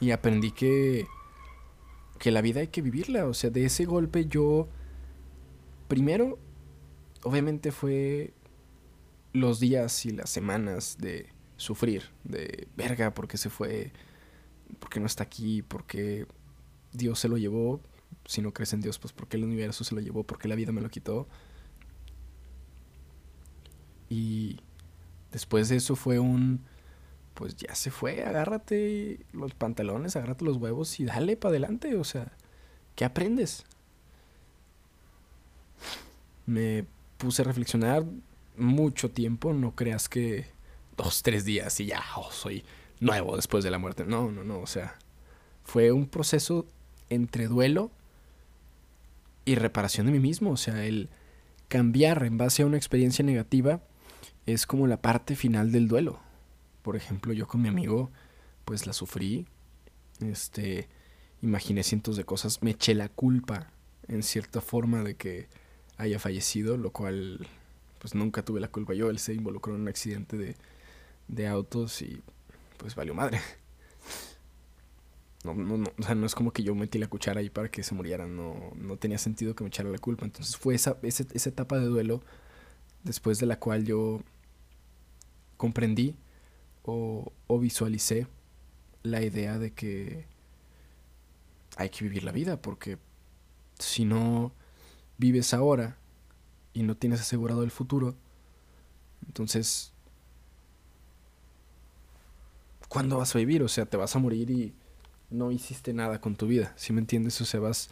Y 0.00 0.12
aprendí 0.12 0.52
que 0.52 1.06
que 2.18 2.30
la 2.30 2.40
vida 2.40 2.60
hay 2.60 2.68
que 2.68 2.80
vivirla, 2.80 3.26
o 3.26 3.34
sea, 3.34 3.50
de 3.50 3.66
ese 3.66 3.84
golpe 3.84 4.24
yo 4.24 4.68
primero 5.86 6.38
obviamente 7.22 7.72
fue 7.72 8.32
los 9.32 9.60
días 9.60 10.06
y 10.06 10.12
las 10.12 10.30
semanas 10.30 10.96
de 10.98 11.28
sufrir, 11.56 12.04
de 12.24 12.68
verga 12.76 13.12
porque 13.12 13.36
se 13.36 13.50
fue 13.50 13.92
¿por 14.78 14.90
qué 14.90 15.00
no 15.00 15.06
está 15.06 15.24
aquí? 15.24 15.62
¿Por 15.62 15.84
qué 15.84 16.26
Dios 16.92 17.18
se 17.20 17.28
lo 17.28 17.36
llevó? 17.36 17.80
Si 18.24 18.42
no 18.42 18.52
crees 18.52 18.72
en 18.72 18.80
Dios, 18.80 18.98
pues 18.98 19.12
¿por 19.12 19.28
qué 19.28 19.36
el 19.36 19.44
universo 19.44 19.84
se 19.84 19.94
lo 19.94 20.00
llevó? 20.00 20.24
¿Por 20.24 20.38
qué 20.38 20.48
la 20.48 20.54
vida 20.54 20.72
me 20.72 20.80
lo 20.80 20.90
quitó? 20.90 21.26
Y 24.08 24.60
después 25.32 25.68
de 25.68 25.76
eso 25.76 25.96
fue 25.96 26.18
un, 26.18 26.64
pues 27.34 27.56
ya 27.56 27.74
se 27.74 27.90
fue, 27.90 28.24
agárrate 28.24 29.26
los 29.32 29.54
pantalones, 29.54 30.16
agárrate 30.16 30.44
los 30.44 30.56
huevos 30.56 30.98
y 31.00 31.04
dale 31.04 31.36
para 31.36 31.50
adelante, 31.50 31.96
o 31.96 32.04
sea, 32.04 32.32
¿qué 32.94 33.04
aprendes? 33.04 33.64
Me 36.46 36.86
puse 37.18 37.42
a 37.42 37.44
reflexionar 37.44 38.04
mucho 38.56 39.10
tiempo, 39.10 39.52
no 39.52 39.74
creas 39.74 40.08
que 40.08 40.46
dos, 40.96 41.22
tres 41.22 41.44
días 41.44 41.78
y 41.80 41.86
ya, 41.86 42.02
oh, 42.16 42.30
soy 42.30 42.64
nuevo 43.00 43.36
después 43.36 43.64
de 43.64 43.70
la 43.70 43.78
muerte. 43.78 44.04
No, 44.04 44.30
no, 44.30 44.44
no. 44.44 44.60
O 44.60 44.66
sea, 44.66 44.96
fue 45.64 45.92
un 45.92 46.06
proceso 46.06 46.66
entre 47.10 47.46
duelo 47.46 47.90
y 49.44 49.54
reparación 49.54 50.06
de 50.06 50.12
mí 50.12 50.20
mismo. 50.20 50.50
O 50.50 50.56
sea, 50.56 50.84
el 50.84 51.08
cambiar 51.68 52.24
en 52.24 52.38
base 52.38 52.62
a 52.62 52.66
una 52.66 52.76
experiencia 52.76 53.24
negativa 53.24 53.80
es 54.46 54.66
como 54.66 54.86
la 54.86 55.00
parte 55.00 55.36
final 55.36 55.72
del 55.72 55.88
duelo. 55.88 56.20
Por 56.82 56.96
ejemplo, 56.96 57.32
yo 57.32 57.46
con 57.46 57.62
mi 57.62 57.68
amigo, 57.68 58.10
pues 58.64 58.86
la 58.86 58.92
sufrí. 58.92 59.46
Este, 60.20 60.88
imaginé 61.42 61.82
cientos 61.82 62.16
de 62.16 62.24
cosas. 62.24 62.62
Me 62.62 62.70
eché 62.72 62.94
la 62.94 63.08
culpa, 63.08 63.70
en 64.08 64.22
cierta 64.22 64.60
forma, 64.60 65.02
de 65.02 65.16
que 65.16 65.48
haya 65.96 66.18
fallecido, 66.18 66.76
lo 66.76 66.90
cual, 66.90 67.46
pues 67.98 68.14
nunca 68.14 68.44
tuve 68.44 68.60
la 68.60 68.68
culpa 68.68 68.94
yo. 68.94 69.10
Él 69.10 69.18
se 69.18 69.34
involucró 69.34 69.74
en 69.74 69.82
un 69.82 69.88
accidente 69.88 70.36
de, 70.36 70.56
de 71.28 71.48
autos 71.48 72.02
y 72.02 72.22
pues 72.78 72.94
valió 72.94 73.14
madre. 73.14 73.40
No, 75.44 75.54
no, 75.54 75.76
no, 75.78 75.92
o 75.96 76.02
sea, 76.02 76.14
no 76.16 76.26
es 76.26 76.34
como 76.34 76.52
que 76.52 76.64
yo 76.64 76.74
metí 76.74 76.98
la 76.98 77.06
cuchara 77.06 77.40
ahí 77.40 77.50
para 77.50 77.70
que 77.70 77.84
se 77.84 77.94
murieran, 77.94 78.34
no, 78.36 78.72
no 78.74 78.96
tenía 78.96 79.18
sentido 79.18 79.54
que 79.54 79.62
me 79.62 79.68
echara 79.68 79.88
la 79.88 79.98
culpa. 79.98 80.24
Entonces 80.24 80.56
fue 80.56 80.74
esa, 80.74 80.96
esa, 81.02 81.24
esa 81.32 81.48
etapa 81.48 81.78
de 81.78 81.86
duelo 81.86 82.22
después 83.04 83.38
de 83.38 83.46
la 83.46 83.58
cual 83.58 83.84
yo 83.84 84.22
comprendí 85.56 86.16
o, 86.82 87.32
o 87.46 87.58
visualicé 87.58 88.26
la 89.02 89.22
idea 89.22 89.58
de 89.58 89.72
que 89.72 90.26
hay 91.76 91.90
que 91.90 92.04
vivir 92.04 92.24
la 92.24 92.32
vida, 92.32 92.60
porque 92.60 92.98
si 93.78 94.04
no 94.04 94.52
vives 95.18 95.54
ahora 95.54 95.96
y 96.72 96.82
no 96.82 96.96
tienes 96.96 97.20
asegurado 97.20 97.62
el 97.62 97.70
futuro, 97.70 98.16
entonces 99.26 99.92
¿cuándo 102.96 103.18
vas 103.18 103.34
a 103.34 103.38
vivir? 103.38 103.62
O 103.62 103.68
sea, 103.68 103.84
te 103.84 103.98
vas 103.98 104.16
a 104.16 104.18
morir 104.18 104.50
y 104.50 104.72
no 105.28 105.52
hiciste 105.52 105.92
nada 105.92 106.18
con 106.18 106.34
tu 106.34 106.46
vida, 106.46 106.72
¿sí 106.76 106.94
me 106.94 107.00
entiendes? 107.02 107.38
O 107.42 107.44
sea, 107.44 107.60
vas, 107.60 107.90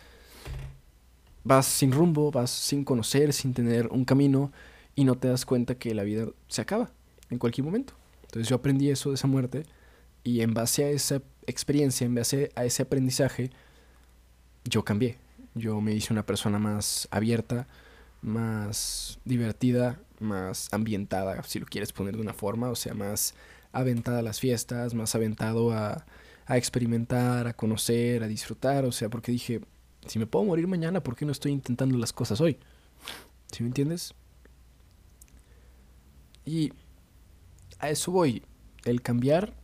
vas 1.43 1.67
sin 1.67 1.93
rumbo, 1.93 2.31
vas 2.31 2.49
sin 2.51 2.85
conocer, 2.85 3.35
sin 3.35 3.53
tener 3.53 3.89
un 3.89 4.07
camino 4.07 4.51
y 4.95 5.05
no 5.05 5.15
te 5.17 5.29
das 5.29 5.45
cuenta 5.45 5.75
que 5.75 5.93
la 5.95 6.05
vida 6.05 6.29
se 6.49 6.63
acaba 6.63 6.91
en 7.29 7.37
cualquier 7.37 7.67
momento. 7.67 7.93
Entonces 8.23 8.49
yo 8.49 8.57
aprendí 8.57 8.89
eso 8.89 9.11
de 9.11 9.17
esa 9.17 9.27
muerte 9.27 9.65
y 10.23 10.41
en 10.41 10.55
base 10.55 10.85
a 10.85 10.89
esa 10.89 11.21
experiencia, 11.47 12.07
en 12.07 12.15
base 12.15 12.51
a 12.55 12.65
ese 12.65 12.81
aprendizaje, 12.81 13.51
yo 14.65 14.87
cambié. 14.87 15.19
Yo 15.55 15.83
me 15.83 15.93
hice 15.93 16.15
una 16.15 16.25
persona 16.25 16.59
más 16.59 17.09
abierta, 17.11 17.67
más 18.23 19.19
divertida, 19.27 20.01
más 20.19 20.73
ambientada, 20.73 21.43
si 21.43 21.59
lo 21.61 21.67
quieres 21.67 21.93
poner 21.93 22.17
de 22.17 22.23
una 22.23 22.33
forma, 22.33 22.71
o 22.71 22.75
sea, 22.75 22.95
más 22.95 23.35
aventada 23.75 24.21
a 24.21 24.23
las 24.23 24.41
fiestas, 24.41 24.95
más 24.95 25.15
aventado 25.15 25.73
a, 25.73 26.07
a 26.47 26.57
experimentar, 26.57 27.47
a 27.47 27.55
conocer, 27.55 28.23
a 28.23 28.29
disfrutar, 28.29 28.85
o 28.85 28.93
sea, 28.93 29.09
porque 29.09 29.33
dije, 29.33 29.61
si 30.07 30.19
me 30.19 30.27
puedo 30.27 30.45
morir 30.45 30.67
mañana, 30.67 31.03
¿por 31.03 31.17
qué 31.17 31.25
no 31.25 31.33
estoy 31.33 31.53
intentando 31.53 31.99
las 31.99 32.13
cosas 32.13 32.41
hoy? 32.41 32.59
¿Sí 33.51 33.63
me 33.63 33.69
entiendes? 33.69 34.15
Y 36.45 36.73
a 37.79 37.91
eso 37.91 38.13
voy. 38.13 38.43
El 38.85 39.01
cambiar 39.01 39.55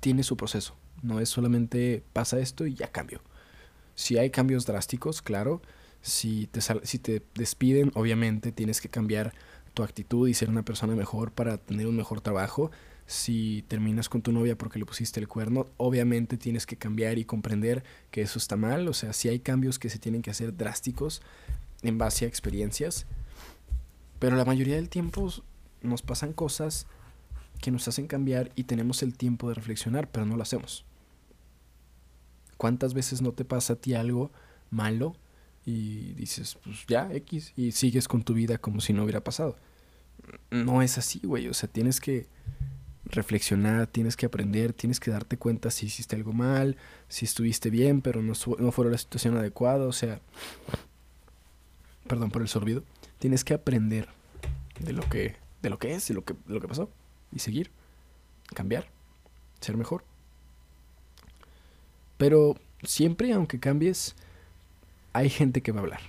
tiene 0.00 0.22
su 0.22 0.36
proceso. 0.36 0.76
No 1.02 1.20
es 1.20 1.28
solamente 1.28 2.04
pasa 2.12 2.38
esto 2.38 2.66
y 2.66 2.74
ya 2.74 2.90
cambio. 2.92 3.22
Si 3.94 4.18
hay 4.18 4.30
cambios 4.30 4.66
drásticos, 4.66 5.22
claro. 5.22 5.62
Si 6.02 6.48
te, 6.48 6.60
si 6.60 6.98
te 6.98 7.22
despiden, 7.34 7.92
obviamente 7.94 8.52
tienes 8.52 8.80
que 8.80 8.88
cambiar 8.88 9.34
tu 9.74 9.82
actitud 9.82 10.28
y 10.28 10.34
ser 10.34 10.50
una 10.50 10.64
persona 10.64 10.94
mejor 10.94 11.32
para 11.32 11.58
tener 11.58 11.86
un 11.86 11.96
mejor 11.96 12.20
trabajo. 12.20 12.70
Si 13.06 13.64
terminas 13.68 14.08
con 14.08 14.22
tu 14.22 14.32
novia 14.32 14.56
porque 14.56 14.78
le 14.78 14.86
pusiste 14.86 15.20
el 15.20 15.28
cuerno, 15.28 15.66
obviamente 15.76 16.36
tienes 16.36 16.66
que 16.66 16.76
cambiar 16.76 17.18
y 17.18 17.24
comprender 17.24 17.84
que 18.10 18.22
eso 18.22 18.38
está 18.38 18.56
mal. 18.56 18.88
O 18.88 18.94
sea, 18.94 19.12
si 19.12 19.28
hay 19.28 19.40
cambios 19.40 19.78
que 19.78 19.90
se 19.90 19.98
tienen 19.98 20.22
que 20.22 20.30
hacer 20.30 20.56
drásticos 20.56 21.22
en 21.82 21.98
base 21.98 22.24
a 22.24 22.28
experiencias. 22.28 23.06
Pero 24.18 24.36
la 24.36 24.44
mayoría 24.44 24.76
del 24.76 24.88
tiempo 24.88 25.32
nos 25.82 26.02
pasan 26.02 26.32
cosas 26.32 26.86
que 27.60 27.70
nos 27.70 27.86
hacen 27.88 28.06
cambiar 28.06 28.52
y 28.54 28.64
tenemos 28.64 29.02
el 29.02 29.16
tiempo 29.16 29.48
de 29.48 29.54
reflexionar, 29.54 30.10
pero 30.10 30.26
no 30.26 30.36
lo 30.36 30.42
hacemos. 30.42 30.84
¿Cuántas 32.56 32.94
veces 32.94 33.22
no 33.22 33.32
te 33.32 33.44
pasa 33.44 33.72
a 33.72 33.76
ti 33.76 33.94
algo 33.94 34.30
malo 34.70 35.16
y 35.64 36.12
dices, 36.14 36.56
pues 36.62 36.86
ya, 36.86 37.12
X, 37.12 37.52
y 37.56 37.72
sigues 37.72 38.08
con 38.08 38.22
tu 38.22 38.34
vida 38.34 38.58
como 38.58 38.80
si 38.80 38.92
no 38.92 39.02
hubiera 39.02 39.22
pasado? 39.22 39.56
No 40.50 40.82
es 40.82 40.98
así, 40.98 41.20
güey. 41.24 41.48
O 41.48 41.54
sea, 41.54 41.68
tienes 41.68 42.00
que 42.00 42.26
reflexionar, 43.12 43.86
tienes 43.86 44.16
que 44.16 44.26
aprender, 44.26 44.72
tienes 44.72 44.98
que 44.98 45.10
darte 45.10 45.36
cuenta 45.36 45.70
si 45.70 45.86
hiciste 45.86 46.16
algo 46.16 46.32
mal, 46.32 46.76
si 47.08 47.26
estuviste 47.26 47.70
bien, 47.70 48.00
pero 48.00 48.22
no, 48.22 48.32
no 48.58 48.72
fue 48.72 48.90
la 48.90 48.98
situación 48.98 49.36
adecuada. 49.36 49.86
O 49.86 49.92
sea, 49.92 50.20
perdón 52.08 52.30
por 52.30 52.42
el 52.42 52.48
sorbido. 52.48 52.82
Tienes 53.18 53.44
que 53.44 53.54
aprender 53.54 54.08
de 54.80 54.92
lo 54.92 55.02
que, 55.08 55.36
de 55.62 55.70
lo 55.70 55.78
que 55.78 55.94
es, 55.94 56.08
de 56.08 56.14
lo 56.14 56.24
que, 56.24 56.34
de 56.34 56.54
lo 56.54 56.60
que 56.60 56.68
pasó 56.68 56.90
y 57.32 57.38
seguir, 57.38 57.70
cambiar, 58.54 58.88
ser 59.60 59.76
mejor. 59.76 60.04
Pero 62.18 62.56
siempre, 62.82 63.32
aunque 63.32 63.60
cambies, 63.60 64.14
hay 65.12 65.28
gente 65.28 65.62
que 65.62 65.72
va 65.72 65.80
a 65.80 65.82
hablar. 65.82 66.00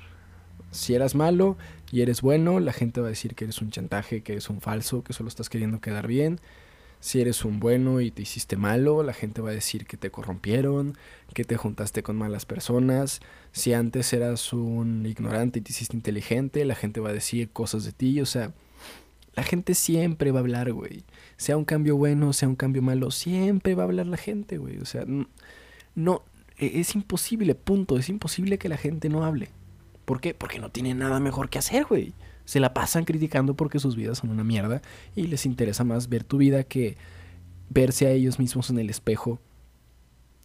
Si 0.71 0.95
eras 0.95 1.15
malo 1.15 1.57
y 1.91 2.01
eres 2.01 2.21
bueno, 2.21 2.59
la 2.59 2.73
gente 2.73 3.01
va 3.01 3.07
a 3.07 3.09
decir 3.09 3.35
que 3.35 3.43
eres 3.43 3.61
un 3.61 3.69
chantaje, 3.69 4.23
que 4.23 4.33
eres 4.33 4.49
un 4.49 4.61
falso, 4.61 5.03
que 5.03 5.13
solo 5.13 5.29
estás 5.29 5.49
queriendo 5.49 5.81
quedar 5.81 6.07
bien. 6.07 6.39
Si 7.03 7.19
eres 7.19 7.43
un 7.43 7.59
bueno 7.59 7.99
y 7.99 8.11
te 8.11 8.21
hiciste 8.21 8.55
malo, 8.55 9.03
la 9.03 9.11
gente 9.11 9.41
va 9.41 9.49
a 9.49 9.53
decir 9.53 9.85
que 9.85 9.97
te 9.97 10.09
corrompieron, 10.09 10.97
que 11.33 11.43
te 11.43 11.57
juntaste 11.57 12.01
con 12.01 12.15
malas 12.15 12.45
personas. 12.45 13.19
Si 13.51 13.73
antes 13.73 14.13
eras 14.13 14.53
un 14.53 15.05
ignorante 15.05 15.59
y 15.59 15.61
te 15.63 15.73
hiciste 15.73 15.97
inteligente, 15.97 16.63
la 16.63 16.75
gente 16.75 17.01
va 17.01 17.09
a 17.09 17.13
decir 17.13 17.49
cosas 17.49 17.83
de 17.83 17.91
ti. 17.91 18.21
O 18.21 18.25
sea, 18.25 18.53
la 19.35 19.43
gente 19.43 19.75
siempre 19.75 20.31
va 20.31 20.39
a 20.39 20.43
hablar, 20.43 20.71
güey. 20.71 21.03
Sea 21.35 21.57
un 21.57 21.65
cambio 21.65 21.97
bueno, 21.97 22.31
sea 22.31 22.47
un 22.47 22.55
cambio 22.55 22.81
malo, 22.81 23.11
siempre 23.11 23.75
va 23.75 23.83
a 23.83 23.87
hablar 23.87 24.05
la 24.05 24.15
gente, 24.15 24.57
güey. 24.57 24.77
O 24.77 24.85
sea, 24.85 25.03
no, 25.95 26.23
e, 26.57 26.79
es 26.79 26.95
imposible, 26.95 27.53
punto. 27.53 27.97
Es 27.97 28.07
imposible 28.07 28.57
que 28.57 28.69
la 28.69 28.77
gente 28.77 29.09
no 29.09 29.25
hable. 29.25 29.49
¿Por 30.05 30.21
qué? 30.21 30.33
Porque 30.33 30.59
no 30.59 30.69
tiene 30.69 30.93
nada 30.93 31.19
mejor 31.19 31.49
que 31.49 31.59
hacer, 31.59 31.83
güey. 31.83 32.13
Se 32.45 32.59
la 32.59 32.73
pasan 32.73 33.05
criticando 33.05 33.55
porque 33.55 33.79
sus 33.79 33.95
vidas 33.95 34.17
son 34.19 34.29
una 34.29 34.43
mierda 34.43 34.81
y 35.15 35.27
les 35.27 35.45
interesa 35.45 35.83
más 35.83 36.09
ver 36.09 36.23
tu 36.23 36.37
vida 36.37 36.63
que 36.63 36.97
verse 37.69 38.07
a 38.07 38.11
ellos 38.11 38.39
mismos 38.39 38.69
en 38.69 38.79
el 38.79 38.89
espejo 38.89 39.39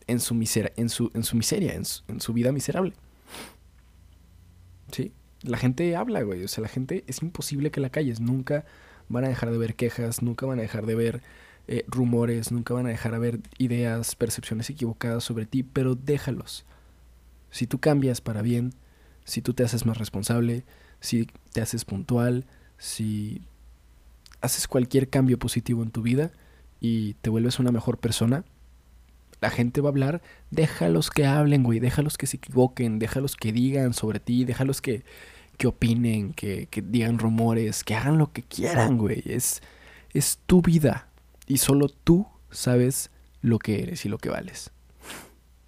en 0.07 0.21
su, 0.21 0.35
miseria, 0.35 0.73
en 0.77 0.89
su, 0.89 1.11
en 1.15 1.23
su 1.23 1.37
miseria, 1.37 1.75
en 1.75 1.85
su, 1.85 2.03
en 2.09 2.21
su 2.21 2.33
vida 2.33 2.51
miserable. 2.53 2.95
¿Sí? 4.91 5.13
la 5.43 5.59
gente 5.59 5.95
habla, 5.97 6.23
güey. 6.23 6.45
O 6.45 6.49
sea, 6.49 6.63
la 6.63 6.69
gente 6.69 7.05
es 7.07 7.23
imposible 7.23 7.71
que 7.71 7.81
la 7.81 7.91
calles. 7.91 8.21
Nunca 8.21 8.65
van 9.09 9.25
a 9.25 9.29
dejar 9.29 9.51
de 9.51 9.59
ver 9.59 9.75
quejas, 9.75 10.23
nunca 10.23 10.47
van 10.47 10.59
a 10.59 10.63
dejar 10.63 10.87
de 10.87 10.95
ver 10.95 11.23
eh, 11.67 11.85
rumores, 11.87 12.53
nunca 12.53 12.75
van 12.75 12.87
a 12.87 12.91
dejar 12.91 13.13
de 13.13 13.19
ver 13.19 13.41
ideas, 13.59 14.17
percepciones 14.17 14.69
equivocadas 14.71 15.25
sobre 15.25 15.47
ti, 15.47 15.63
pero 15.63 15.95
déjalos. 15.95 16.65
Si 17.51 17.67
tú 17.67 17.79
cambias 17.79 18.21
para 18.21 18.43
bien, 18.43 18.75
si 19.29 19.43
tú 19.43 19.53
te 19.53 19.63
haces 19.63 19.85
más 19.85 19.99
responsable, 19.99 20.65
si 21.01 21.27
te 21.53 21.61
haces 21.61 21.85
puntual, 21.85 22.47
si 22.79 23.43
haces 24.41 24.67
cualquier 24.67 25.11
cambio 25.11 25.39
positivo 25.39 25.83
en 25.83 25.91
tu 25.91 26.01
vida 26.01 26.33
y 26.81 27.13
te 27.15 27.29
vuelves 27.29 27.59
una 27.59 27.71
mejor 27.71 27.99
persona, 27.99 28.45
la 29.43 29.51
gente 29.51 29.83
va 29.83 29.91
a 29.91 29.93
hablar, 29.93 30.23
déjalos 30.51 31.11
que 31.11 31.27
hablen, 31.27 31.63
güey, 31.63 31.79
déjalos 31.79 32.17
que 32.17 32.27
se 32.27 32.39
equivoquen, 32.39 32.99
déjalos 32.99 33.37
que 33.37 33.53
digan 33.53 33.93
sobre 33.93 34.19
ti, 34.19 34.47
déjalos 34.47 34.81
que, 34.81 35.05
que 35.59 35.67
opinen, 35.67 36.33
que, 36.33 36.67
que 36.71 36.81
digan 36.81 37.19
rumores, 37.19 37.85
que 37.85 37.95
hagan 37.95 38.17
lo 38.17 38.33
que 38.33 38.43
quieran, 38.43 38.97
güey. 38.97 39.23
Es, 39.27 39.61
es 40.15 40.39
tu 40.47 40.63
vida 40.63 41.09
y 41.47 41.59
solo 41.59 41.89
tú 41.89 42.27
sabes 42.51 43.11
lo 43.43 43.59
que 43.59 43.83
eres 43.83 44.07
y 44.07 44.09
lo 44.09 44.17
que 44.17 44.31
vales. 44.31 44.71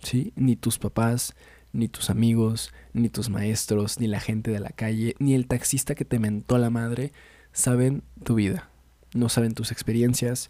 ¿Sí? 0.03 0.33
Ni 0.35 0.57
tus 0.57 0.79
papás, 0.79 1.35
ni 1.73 1.89
tus 1.89 2.11
amigos, 2.11 2.73
ni 2.93 3.09
tus 3.09 3.31
maestros, 3.31 4.01
ni 4.01 4.07
la 4.07 4.21
gente 4.21 4.51
de 4.51 4.61
la 4.61 4.71
calle, 4.71 5.15
ni 5.19 5.35
el 5.35 5.47
taxista 5.47 5.95
que 5.95 6.05
te 6.05 6.19
mentó 6.19 6.59
la 6.59 6.71
madre 6.71 7.13
saben 7.53 8.03
tu 8.25 8.35
vida. 8.35 8.71
No 9.15 9.29
saben 9.29 9.55
tus 9.55 9.73
experiencias, 9.73 10.49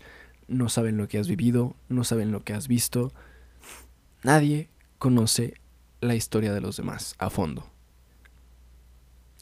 no 0.48 0.68
saben 0.68 0.96
lo 0.96 1.08
que 1.08 1.18
has 1.18 1.28
vivido, 1.28 1.76
no 1.88 2.04
saben 2.04 2.32
lo 2.32 2.44
que 2.44 2.52
has 2.52 2.68
visto. 2.68 3.12
Nadie 4.22 4.68
conoce 4.98 5.54
la 6.00 6.14
historia 6.14 6.52
de 6.52 6.60
los 6.60 6.76
demás 6.76 7.14
a 7.18 7.30
fondo. 7.30 7.70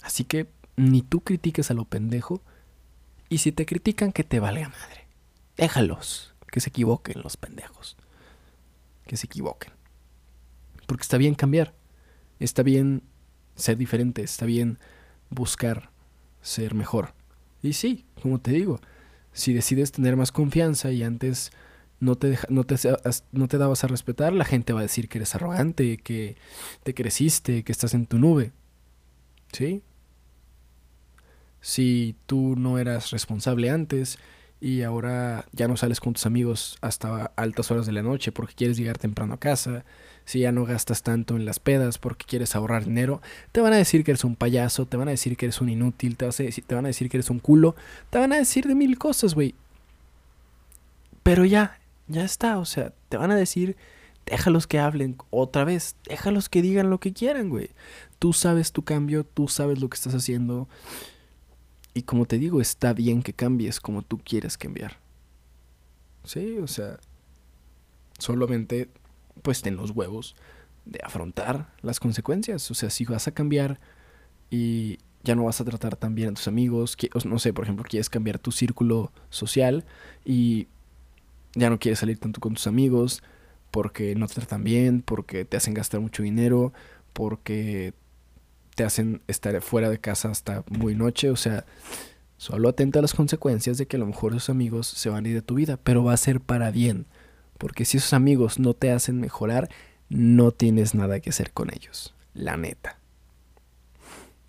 Así 0.02 0.24
que 0.24 0.48
ni 0.76 1.02
tú 1.02 1.20
critiques 1.20 1.70
a 1.70 1.74
lo 1.74 1.84
pendejo 1.84 2.42
y 3.28 3.38
si 3.38 3.52
te 3.52 3.66
critican 3.66 4.12
que 4.12 4.24
te 4.24 4.40
valga 4.40 4.68
madre. 4.68 5.06
Déjalos, 5.56 6.34
que 6.50 6.60
se 6.60 6.70
equivoquen 6.70 7.20
los 7.22 7.36
pendejos. 7.36 7.96
Que 9.06 9.16
se 9.16 9.26
equivoquen. 9.26 9.77
Porque 10.88 11.02
está 11.02 11.18
bien 11.18 11.34
cambiar. 11.34 11.74
Está 12.40 12.62
bien 12.62 13.02
ser 13.56 13.76
diferente, 13.76 14.22
está 14.22 14.46
bien 14.46 14.78
buscar 15.28 15.90
ser 16.40 16.74
mejor. 16.74 17.12
Y 17.62 17.74
sí, 17.74 18.06
como 18.22 18.40
te 18.40 18.52
digo, 18.52 18.80
si 19.32 19.52
decides 19.52 19.92
tener 19.92 20.16
más 20.16 20.32
confianza 20.32 20.90
y 20.90 21.02
antes 21.02 21.50
no 22.00 22.14
te, 22.14 22.38
no, 22.48 22.64
te, 22.64 22.76
no 23.32 23.48
te 23.48 23.58
dabas 23.58 23.84
a 23.84 23.88
respetar, 23.88 24.32
la 24.32 24.46
gente 24.46 24.72
va 24.72 24.80
a 24.80 24.84
decir 24.84 25.10
que 25.10 25.18
eres 25.18 25.34
arrogante, 25.34 25.98
que 25.98 26.36
te 26.84 26.94
creciste, 26.94 27.64
que 27.64 27.72
estás 27.72 27.92
en 27.92 28.06
tu 28.06 28.18
nube. 28.18 28.52
¿Sí? 29.52 29.82
Si 31.60 32.16
tú 32.24 32.56
no 32.56 32.78
eras 32.78 33.10
responsable 33.10 33.68
antes 33.68 34.18
y 34.60 34.82
ahora 34.82 35.46
ya 35.52 35.68
no 35.68 35.76
sales 35.76 36.00
con 36.00 36.14
tus 36.14 36.26
amigos 36.26 36.78
hasta 36.80 37.32
altas 37.36 37.70
horas 37.70 37.86
de 37.86 37.92
la 37.92 38.02
noche 38.02 38.32
porque 38.32 38.54
quieres 38.54 38.76
llegar 38.76 38.98
temprano 38.98 39.34
a 39.34 39.38
casa, 39.38 39.84
si 40.24 40.40
ya 40.40 40.52
no 40.52 40.64
gastas 40.64 41.02
tanto 41.02 41.36
en 41.36 41.44
las 41.44 41.58
pedas 41.60 41.98
porque 41.98 42.26
quieres 42.26 42.54
ahorrar 42.54 42.84
dinero, 42.84 43.22
te 43.52 43.60
van 43.60 43.72
a 43.72 43.76
decir 43.76 44.04
que 44.04 44.10
eres 44.10 44.24
un 44.24 44.36
payaso, 44.36 44.86
te 44.86 44.96
van 44.96 45.08
a 45.08 45.12
decir 45.12 45.36
que 45.36 45.46
eres 45.46 45.60
un 45.60 45.68
inútil, 45.68 46.16
te, 46.16 46.28
te 46.28 46.74
van 46.74 46.84
a 46.84 46.88
decir 46.88 47.08
que 47.08 47.16
eres 47.16 47.30
un 47.30 47.38
culo, 47.38 47.76
te 48.10 48.18
van 48.18 48.32
a 48.32 48.36
decir 48.36 48.66
de 48.66 48.74
mil 48.74 48.98
cosas, 48.98 49.34
güey. 49.34 49.54
Pero 51.22 51.44
ya, 51.44 51.78
ya 52.08 52.24
está, 52.24 52.58
o 52.58 52.64
sea, 52.64 52.92
te 53.08 53.16
van 53.16 53.30
a 53.30 53.36
decir, 53.36 53.76
déjalos 54.26 54.66
que 54.66 54.78
hablen 54.78 55.16
otra 55.30 55.64
vez, 55.64 55.96
déjalos 56.08 56.48
que 56.48 56.62
digan 56.62 56.90
lo 56.90 56.98
que 56.98 57.12
quieran, 57.12 57.48
güey. 57.48 57.70
Tú 58.18 58.32
sabes 58.32 58.72
tu 58.72 58.82
cambio, 58.82 59.24
tú 59.24 59.48
sabes 59.48 59.80
lo 59.80 59.88
que 59.88 59.94
estás 59.94 60.14
haciendo. 60.14 60.68
Y 61.98 62.02
como 62.02 62.26
te 62.26 62.38
digo, 62.38 62.60
está 62.60 62.92
bien 62.92 63.24
que 63.24 63.32
cambies 63.32 63.80
como 63.80 64.02
tú 64.02 64.18
quieres 64.18 64.56
cambiar. 64.56 64.98
Sí, 66.22 66.58
o 66.58 66.68
sea, 66.68 67.00
solamente 68.20 68.88
pues 69.42 69.62
ten 69.62 69.74
los 69.74 69.90
huevos 69.90 70.36
de 70.84 71.00
afrontar 71.02 71.74
las 71.82 71.98
consecuencias. 71.98 72.70
O 72.70 72.74
sea, 72.74 72.88
si 72.90 73.04
vas 73.04 73.26
a 73.26 73.32
cambiar 73.32 73.80
y 74.48 74.98
ya 75.24 75.34
no 75.34 75.46
vas 75.46 75.60
a 75.60 75.64
tratar 75.64 75.96
tan 75.96 76.14
bien 76.14 76.28
a 76.28 76.34
tus 76.34 76.46
amigos, 76.46 76.96
no 77.24 77.40
sé, 77.40 77.52
por 77.52 77.64
ejemplo, 77.64 77.84
quieres 77.84 78.08
cambiar 78.08 78.38
tu 78.38 78.52
círculo 78.52 79.10
social 79.28 79.84
y 80.24 80.68
ya 81.54 81.68
no 81.68 81.80
quieres 81.80 81.98
salir 81.98 82.20
tanto 82.20 82.38
con 82.40 82.54
tus 82.54 82.68
amigos 82.68 83.24
porque 83.72 84.14
no 84.14 84.28
te 84.28 84.34
tratan 84.34 84.62
bien, 84.62 85.02
porque 85.02 85.44
te 85.44 85.56
hacen 85.56 85.74
gastar 85.74 85.98
mucho 85.98 86.22
dinero, 86.22 86.72
porque 87.12 87.92
te 88.78 88.84
hacen 88.84 89.22
estar 89.26 89.60
fuera 89.60 89.90
de 89.90 89.98
casa 89.98 90.30
hasta 90.30 90.62
muy 90.70 90.94
noche, 90.94 91.30
o 91.30 91.36
sea, 91.36 91.66
solo 92.36 92.68
atenta 92.68 93.00
a 93.00 93.02
las 93.02 93.12
consecuencias 93.12 93.76
de 93.76 93.88
que 93.88 93.96
a 93.96 93.98
lo 93.98 94.06
mejor 94.06 94.30
esos 94.30 94.50
amigos 94.50 94.86
se 94.86 95.10
van 95.10 95.24
a 95.24 95.28
ir 95.28 95.34
de 95.34 95.42
tu 95.42 95.56
vida, 95.56 95.78
pero 95.82 96.04
va 96.04 96.12
a 96.12 96.16
ser 96.16 96.40
para 96.40 96.70
bien. 96.70 97.06
Porque 97.58 97.84
si 97.84 97.96
esos 97.96 98.12
amigos 98.12 98.60
no 98.60 98.74
te 98.74 98.92
hacen 98.92 99.18
mejorar, 99.18 99.68
no 100.08 100.52
tienes 100.52 100.94
nada 100.94 101.18
que 101.18 101.30
hacer 101.30 101.52
con 101.52 101.74
ellos. 101.74 102.14
La 102.34 102.56
neta. 102.56 103.00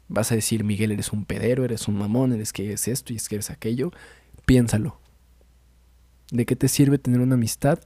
Vas 0.09 0.31
a 0.31 0.35
decir, 0.35 0.63
Miguel, 0.63 0.91
eres 0.91 1.11
un 1.11 1.25
pedero, 1.25 1.65
eres 1.65 1.87
un 1.87 1.97
mamón, 1.97 2.31
eres 2.31 2.53
que 2.53 2.71
es 2.71 2.87
esto 2.87 3.13
y 3.13 3.15
es 3.15 3.29
que 3.29 3.37
eres 3.37 3.49
aquello. 3.49 3.91
Piénsalo. 4.45 4.99
¿De 6.29 6.45
qué 6.45 6.55
te 6.55 6.67
sirve 6.67 6.99
tener 6.99 7.19
una 7.19 7.33
amistad 7.33 7.79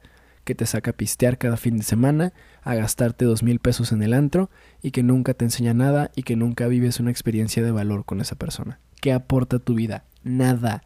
que 0.43 0.55
te 0.55 0.65
saca 0.65 0.91
a 0.91 0.95
pistear 0.95 1.37
cada 1.37 1.57
fin 1.57 1.77
de 1.77 1.83
semana, 1.83 2.33
a 2.61 2.75
gastarte 2.75 3.25
dos 3.25 3.43
mil 3.43 3.59
pesos 3.59 3.91
en 3.91 4.03
el 4.03 4.13
antro 4.13 4.49
y 4.81 4.91
que 4.91 5.03
nunca 5.03 5.33
te 5.33 5.45
enseña 5.45 5.73
nada 5.73 6.11
y 6.15 6.23
que 6.23 6.35
nunca 6.35 6.67
vives 6.67 6.99
una 6.99 7.11
experiencia 7.11 7.63
de 7.63 7.71
valor 7.71 8.05
con 8.05 8.21
esa 8.21 8.35
persona? 8.35 8.79
¿Qué 9.01 9.13
aporta 9.13 9.59
tu 9.59 9.75
vida? 9.75 10.05
Nada. 10.23 10.83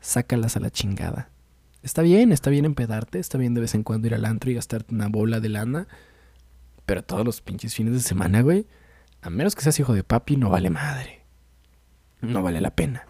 Sácalas 0.00 0.56
a 0.56 0.60
la 0.60 0.70
chingada. 0.70 1.30
Está 1.82 2.02
bien, 2.02 2.32
está 2.32 2.50
bien 2.50 2.64
empedarte, 2.64 3.18
está 3.18 3.38
bien 3.38 3.54
de 3.54 3.60
vez 3.60 3.74
en 3.74 3.82
cuando 3.82 4.06
ir 4.08 4.14
al 4.14 4.24
antro 4.24 4.50
y 4.50 4.54
gastarte 4.54 4.94
una 4.94 5.08
bola 5.08 5.40
de 5.40 5.48
lana, 5.48 5.88
pero 6.86 7.02
todos 7.02 7.24
los 7.24 7.40
pinches 7.40 7.74
fines 7.74 7.94
de 7.94 8.00
semana, 8.00 8.42
güey, 8.42 8.66
a 9.22 9.30
menos 9.30 9.54
que 9.54 9.62
seas 9.62 9.78
hijo 9.78 9.94
de 9.94 10.04
papi, 10.04 10.36
no 10.36 10.50
vale 10.50 10.70
madre. 10.70 11.22
No 12.20 12.42
vale 12.42 12.60
la 12.60 12.70
pena. 12.70 13.06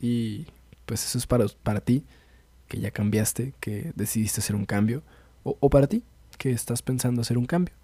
Y 0.00 0.46
pues 0.86 1.04
eso 1.04 1.18
es 1.18 1.26
para, 1.26 1.46
para 1.62 1.80
ti, 1.80 2.04
que 2.68 2.80
ya 2.80 2.90
cambiaste, 2.90 3.54
que 3.60 3.92
decidiste 3.94 4.40
hacer 4.40 4.56
un 4.56 4.66
cambio. 4.66 5.02
O, 5.44 5.56
o 5.60 5.70
para 5.70 5.86
ti, 5.86 6.04
que 6.38 6.50
estás 6.50 6.82
pensando 6.82 7.22
hacer 7.22 7.38
un 7.38 7.46
cambio. 7.46 7.74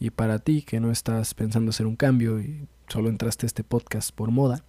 Y 0.00 0.10
para 0.10 0.38
ti, 0.38 0.62
que 0.62 0.80
no 0.80 0.90
estás 0.90 1.34
pensando 1.34 1.70
hacer 1.70 1.86
un 1.86 1.96
cambio 1.96 2.40
y 2.40 2.68
solo 2.88 3.08
entraste 3.08 3.46
a 3.46 3.48
este 3.48 3.64
podcast 3.64 4.12
por 4.12 4.30
moda, 4.30 4.64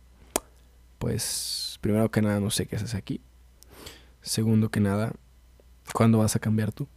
pues 0.97 1.77
primero 1.81 2.09
que 2.11 2.21
nada 2.21 2.39
no 2.39 2.49
sé 2.49 2.65
qué 2.65 2.75
haces 2.75 2.95
aquí. 2.95 3.21
Segundo 4.21 4.69
que 4.69 4.79
nada, 4.79 5.13
¿cuándo 5.93 6.17
vas 6.17 6.35
a 6.35 6.39
cambiar 6.39 6.71
tú? 6.71 6.87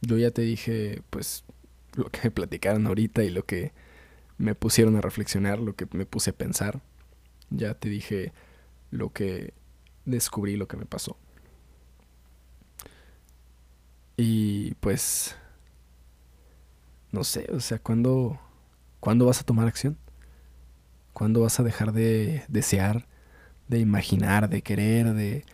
Yo 0.00 0.16
ya 0.16 0.30
te 0.30 0.42
dije, 0.42 1.02
pues, 1.10 1.44
lo 1.94 2.10
que 2.10 2.20
me 2.24 2.30
platicaron 2.30 2.86
ahorita 2.86 3.22
y 3.24 3.30
lo 3.30 3.44
que 3.44 3.72
me 4.38 4.54
pusieron 4.54 4.96
a 4.96 5.00
reflexionar, 5.00 5.58
lo 5.58 5.74
que 5.74 5.86
me 5.92 6.06
puse 6.06 6.30
a 6.30 6.36
pensar. 6.36 6.80
Ya 7.50 7.74
te 7.74 7.88
dije 7.88 8.32
lo 8.90 9.12
que 9.12 9.54
descubrí, 10.04 10.56
lo 10.56 10.68
que 10.68 10.76
me 10.76 10.86
pasó. 10.86 11.16
Y 14.16 14.74
pues, 14.80 15.36
no 17.12 17.22
sé, 17.24 17.46
o 17.52 17.60
sea, 17.60 17.78
¿cuándo, 17.78 18.40
¿cuándo 19.00 19.26
vas 19.26 19.40
a 19.40 19.44
tomar 19.44 19.68
acción? 19.68 19.96
¿Cuándo 21.12 21.42
vas 21.42 21.60
a 21.60 21.62
dejar 21.62 21.92
de 21.92 22.44
desear, 22.48 23.06
de 23.68 23.78
imaginar, 23.78 24.48
de 24.48 24.62
querer, 24.62 25.14
de 25.14 25.44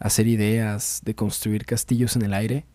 hacer 0.00 0.26
ideas, 0.26 1.00
de 1.04 1.14
construir 1.14 1.64
castillos 1.64 2.16
en 2.16 2.22
el 2.22 2.34
aire? 2.34 2.66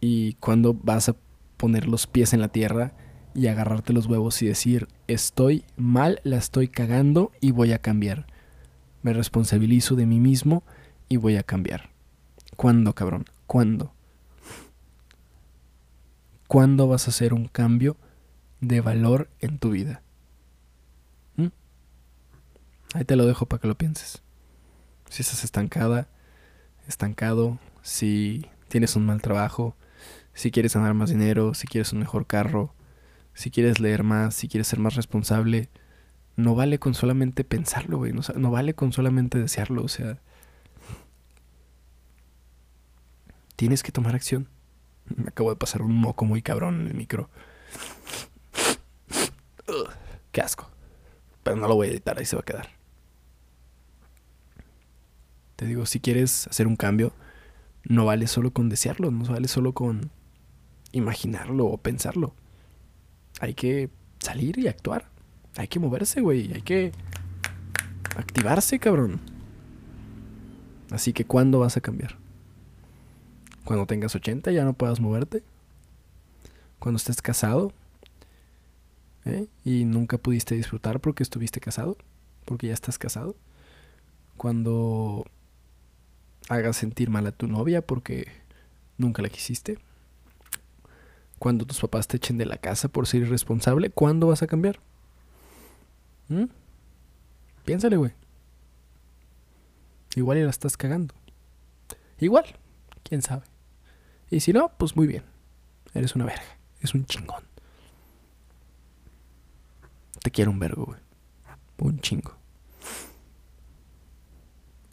¿Y 0.00 0.34
cuándo 0.34 0.74
vas 0.74 1.08
a 1.08 1.16
poner 1.56 1.88
los 1.88 2.06
pies 2.06 2.34
en 2.34 2.40
la 2.40 2.48
tierra 2.48 2.92
y 3.34 3.48
agarrarte 3.48 3.92
los 3.92 4.06
huevos 4.06 4.40
y 4.42 4.46
decir, 4.46 4.86
estoy 5.08 5.64
mal, 5.76 6.20
la 6.22 6.36
estoy 6.36 6.68
cagando 6.68 7.32
y 7.40 7.50
voy 7.50 7.72
a 7.72 7.78
cambiar? 7.78 8.26
Me 9.04 9.12
responsabilizo 9.12 9.96
de 9.96 10.06
mí 10.06 10.18
mismo 10.18 10.64
y 11.10 11.18
voy 11.18 11.36
a 11.36 11.42
cambiar. 11.42 11.90
¿Cuándo, 12.56 12.94
cabrón? 12.94 13.26
¿Cuándo? 13.46 13.92
¿Cuándo 16.48 16.88
vas 16.88 17.06
a 17.06 17.10
hacer 17.10 17.34
un 17.34 17.46
cambio 17.46 17.98
de 18.62 18.80
valor 18.80 19.28
en 19.40 19.58
tu 19.58 19.72
vida? 19.72 20.00
¿Mm? 21.36 21.48
Ahí 22.94 23.04
te 23.04 23.16
lo 23.16 23.26
dejo 23.26 23.44
para 23.44 23.60
que 23.60 23.68
lo 23.68 23.76
pienses. 23.76 24.22
Si 25.10 25.20
estás 25.20 25.44
estancada, 25.44 26.08
estancado, 26.88 27.58
si 27.82 28.46
tienes 28.68 28.96
un 28.96 29.04
mal 29.04 29.20
trabajo, 29.20 29.76
si 30.32 30.50
quieres 30.50 30.76
ganar 30.76 30.94
más 30.94 31.10
dinero, 31.10 31.52
si 31.52 31.66
quieres 31.66 31.92
un 31.92 31.98
mejor 31.98 32.26
carro, 32.26 32.74
si 33.34 33.50
quieres 33.50 33.80
leer 33.80 34.02
más, 34.02 34.34
si 34.34 34.48
quieres 34.48 34.66
ser 34.66 34.78
más 34.78 34.94
responsable, 34.94 35.68
no 36.36 36.54
vale 36.54 36.78
con 36.78 36.94
solamente 36.94 37.44
pensarlo, 37.44 37.98
güey. 37.98 38.12
No, 38.12 38.50
vale 38.50 38.74
con 38.74 38.92
solamente 38.92 39.38
desearlo, 39.38 39.82
o 39.82 39.88
sea. 39.88 40.18
Tienes 43.56 43.82
que 43.82 43.92
tomar 43.92 44.14
acción. 44.14 44.48
Me 45.14 45.28
acabo 45.28 45.50
de 45.50 45.56
pasar 45.56 45.82
un 45.82 45.94
moco 45.94 46.24
muy 46.24 46.42
cabrón 46.42 46.80
en 46.80 46.86
el 46.88 46.94
micro. 46.94 47.30
Qué 50.32 50.40
asco. 50.40 50.68
Pero 51.42 51.56
no 51.56 51.68
lo 51.68 51.76
voy 51.76 51.88
a 51.88 51.90
editar, 51.90 52.18
ahí 52.18 52.24
se 52.24 52.36
va 52.36 52.40
a 52.40 52.44
quedar. 52.44 52.68
Te 55.56 55.66
digo, 55.66 55.86
si 55.86 56.00
quieres 56.00 56.48
hacer 56.48 56.66
un 56.66 56.74
cambio, 56.74 57.12
no 57.84 58.06
vale 58.06 58.26
solo 58.26 58.52
con 58.52 58.68
desearlo, 58.68 59.12
no 59.12 59.24
vale 59.24 59.46
solo 59.46 59.72
con 59.72 60.10
imaginarlo 60.90 61.66
o 61.66 61.78
pensarlo. 61.78 62.34
Hay 63.40 63.54
que 63.54 63.90
salir 64.18 64.58
y 64.58 64.66
actuar. 64.66 65.13
Hay 65.56 65.68
que 65.68 65.78
moverse, 65.78 66.20
güey. 66.20 66.52
Hay 66.52 66.62
que 66.62 66.92
activarse, 68.16 68.78
cabrón. 68.78 69.20
Así 70.90 71.12
que, 71.12 71.24
¿cuándo 71.24 71.60
vas 71.60 71.76
a 71.76 71.80
cambiar? 71.80 72.16
Cuando 73.64 73.86
tengas 73.86 74.14
80 74.14 74.50
ya 74.52 74.64
no 74.64 74.74
puedas 74.74 75.00
moverte. 75.00 75.42
Cuando 76.78 76.96
estés 76.96 77.22
casado. 77.22 77.72
¿eh? 79.24 79.46
Y 79.64 79.84
nunca 79.84 80.18
pudiste 80.18 80.54
disfrutar 80.54 81.00
porque 81.00 81.22
estuviste 81.22 81.60
casado. 81.60 81.96
Porque 82.44 82.66
ya 82.66 82.74
estás 82.74 82.98
casado. 82.98 83.36
Cuando 84.36 85.24
hagas 86.48 86.76
sentir 86.76 87.10
mal 87.10 87.26
a 87.26 87.32
tu 87.32 87.46
novia 87.46 87.80
porque 87.80 88.28
nunca 88.98 89.22
la 89.22 89.28
quisiste. 89.28 89.78
Cuando 91.38 91.64
tus 91.64 91.80
papás 91.80 92.08
te 92.08 92.16
echen 92.16 92.38
de 92.38 92.46
la 92.46 92.58
casa 92.58 92.88
por 92.88 93.06
ser 93.06 93.22
irresponsable, 93.22 93.90
¿cuándo 93.90 94.26
vas 94.26 94.42
a 94.42 94.46
cambiar? 94.46 94.80
¿Mm? 96.28 96.44
Piénsale, 97.64 97.96
güey. 97.96 98.12
Igual 100.16 100.38
ya 100.38 100.44
la 100.44 100.50
estás 100.50 100.76
cagando. 100.76 101.14
Igual, 102.18 102.44
quién 103.02 103.22
sabe. 103.22 103.42
Y 104.30 104.40
si 104.40 104.52
no, 104.52 104.70
pues 104.78 104.96
muy 104.96 105.06
bien. 105.06 105.24
Eres 105.92 106.14
una 106.14 106.24
verga. 106.24 106.42
Es 106.80 106.94
un 106.94 107.06
chingón. 107.06 107.44
Te 110.22 110.30
quiero 110.30 110.50
un 110.50 110.58
vergo, 110.58 110.86
güey. 110.86 111.00
Un 111.78 112.00
chingo. 112.00 112.36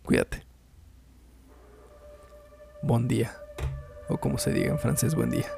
Cuídate. 0.03 0.43
Buen 2.81 3.07
día. 3.07 3.35
O 4.09 4.17
como 4.17 4.37
se 4.37 4.51
diga 4.51 4.71
en 4.71 4.79
francés, 4.79 5.15
buen 5.15 5.29
día. 5.29 5.49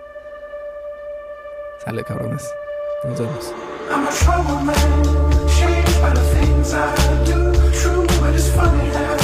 Sale, 1.83 2.03
cabrones. 2.03 2.47
Nos 3.03 3.19
vemos. 3.19 3.72
I'm 3.89 4.07
a 4.07 4.11
troubled 4.11 4.65
man, 4.65 5.47
shaped 5.49 6.01
by 6.01 6.13
the 6.13 6.23
things 6.33 6.73
I 6.73 7.23
do. 7.25 7.53
True, 7.79 8.05
but 8.19 8.33
it's 8.33 8.49
funny 8.49 8.89
how 8.89 9.22